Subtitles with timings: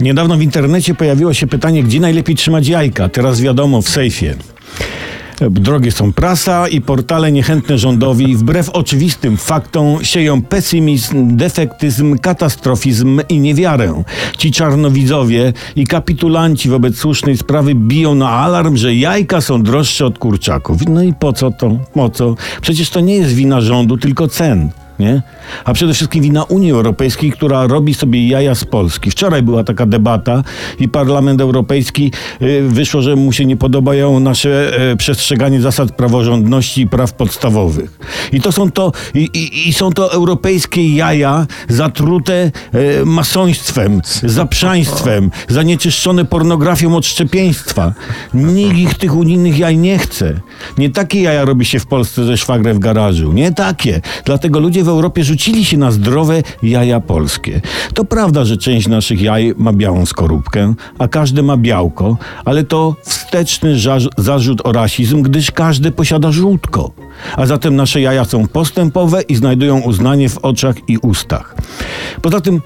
[0.00, 3.08] Niedawno w internecie pojawiło się pytanie, gdzie najlepiej trzymać jajka.
[3.08, 4.34] Teraz wiadomo, w sejfie.
[5.40, 13.40] Drogie są prasa i portale niechętne rządowi, wbrew oczywistym faktom, sieją pesymizm, defektyzm, katastrofizm i
[13.40, 14.02] niewiarę.
[14.38, 20.18] Ci czarnowidzowie i kapitulanci wobec słusznej sprawy biją na alarm, że jajka są droższe od
[20.18, 20.88] kurczaków.
[20.88, 21.76] No i po co to?
[21.94, 22.34] Po co?
[22.60, 25.22] Przecież to nie jest wina rządu, tylko cen nie?
[25.64, 29.10] A przede wszystkim wina Unii Europejskiej, która robi sobie jaja z Polski.
[29.10, 30.44] Wczoraj była taka debata
[30.78, 36.80] i Parlament Europejski y, wyszło, że mu się nie podobają nasze y, przestrzeganie zasad praworządności
[36.80, 37.98] i praw podstawowych.
[38.32, 45.30] I to są to, i, i, i są to europejskie jaja zatrute y, masoństwem, zaprzaństwem,
[45.48, 47.92] zanieczyszczone pornografią od szczepieństwa.
[48.34, 50.40] Nikt ich tych unijnych jaj nie chce.
[50.78, 53.32] Nie takie jaja robi się w Polsce ze szwagrem w garażu.
[53.32, 54.00] Nie takie.
[54.24, 57.60] Dlatego ludzie w Europie rzucili się na zdrowe jaja polskie.
[57.94, 62.96] To prawda, że część naszych jaj ma białą skorupkę, a każde ma białko, ale to
[63.02, 63.76] wsteczny
[64.18, 66.90] zarzut o rasizm, gdyż każde posiada żółtko.
[67.36, 71.56] A zatem nasze jaja są postępowe i znajdują uznanie w oczach i ustach.
[72.22, 72.60] Poza tym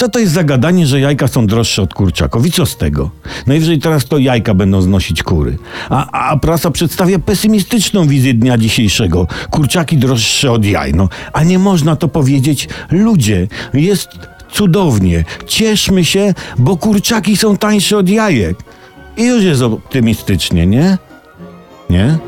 [0.00, 2.46] co to jest za gadanie, że jajka są droższe od kurczaków?
[2.46, 3.10] I co z tego?
[3.46, 5.58] Najwyżej teraz to jajka będą znosić kury.
[5.90, 9.26] A, a prasa przedstawia pesymistyczną wizję dnia dzisiejszego.
[9.50, 10.94] Kurczaki droższe od jaj.
[10.94, 12.68] No, a nie można to powiedzieć.
[12.90, 14.08] Ludzie, jest
[14.52, 15.24] cudownie.
[15.46, 18.58] Cieszmy się, bo kurczaki są tańsze od jajek.
[19.16, 20.98] I już jest optymistycznie, nie?
[21.90, 22.18] Nie?